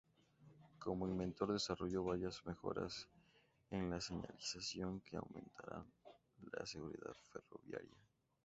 Como 0.79 1.07
inventor, 1.07 1.53
desarrolló 1.53 2.03
varias 2.03 2.43
mejoras 2.47 3.07
en 3.69 3.87
la 3.91 4.01
señalización 4.01 4.99
que 5.01 5.15
aumentaron 5.17 5.85
la 6.53 6.65
seguridad 6.65 7.13
ferroviaria. 7.31 7.95